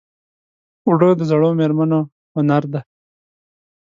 اوړه 0.85 1.09
د 1.19 1.21
زړو 1.31 1.49
مېرمنو 1.59 1.99
هنر 2.35 2.63
دی 2.71 2.81